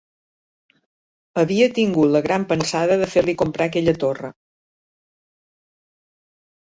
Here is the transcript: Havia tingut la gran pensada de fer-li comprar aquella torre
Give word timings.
Havia 1.41 1.67
tingut 1.75 2.15
la 2.15 2.23
gran 2.27 2.47
pensada 2.53 2.97
de 3.03 3.11
fer-li 3.17 3.37
comprar 3.43 3.67
aquella 3.73 3.97
torre 4.05 4.33